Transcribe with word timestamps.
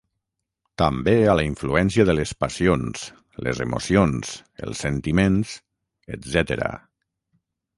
També 0.81 1.11
a 1.25 1.35
la 1.39 1.43
influència 1.49 2.05
de 2.09 2.15
les 2.15 2.31
passions, 2.45 3.03
les 3.49 3.61
emocions, 3.67 4.33
els 4.69 4.83
sentiments, 4.87 5.53
etcètera. 6.17 6.73